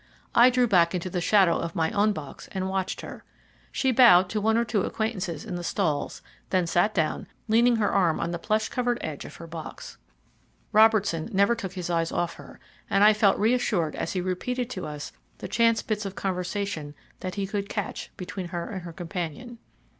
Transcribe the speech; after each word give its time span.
I 0.33 0.49
drew 0.49 0.65
back 0.67 0.95
into 0.95 1.11
the 1.11 1.21
shadow 1.21 1.59
of 1.59 1.75
my 1.75 1.91
own 1.91 2.11
box 2.11 2.49
and 2.53 2.67
watched 2.67 3.01
her. 3.01 3.23
She 3.71 3.91
bowed 3.91 4.29
to 4.31 4.41
one 4.41 4.57
or 4.57 4.65
two 4.65 4.81
acquaintances 4.81 5.45
in 5.45 5.53
the 5.57 5.63
stalls, 5.63 6.23
then 6.49 6.65
sat 6.65 6.95
down, 6.95 7.27
leaning 7.47 7.75
her 7.75 7.91
arm 7.93 8.19
on 8.19 8.31
the 8.31 8.39
plush 8.39 8.67
covered 8.67 8.97
edge 9.01 9.25
of 9.25 9.35
her 9.35 9.45
box. 9.45 9.99
Robertson 10.71 11.29
never 11.31 11.53
took 11.53 11.73
his 11.73 11.91
eyes 11.91 12.11
off 12.11 12.33
her, 12.37 12.59
and 12.89 13.03
I 13.03 13.13
felt 13.13 13.37
reassured 13.37 13.95
as 13.95 14.13
he 14.13 14.21
repeated 14.21 14.71
to 14.71 14.87
us 14.87 15.11
the 15.37 15.47
chance 15.47 15.83
bits 15.83 16.03
of 16.03 16.15
conversation 16.15 16.95
that 17.19 17.35
he 17.35 17.45
could 17.45 17.69
catch 17.69 18.09
between 18.17 18.47
her 18.47 18.71
and 18.71 18.81
her 18.81 18.93
companion. 18.93 19.59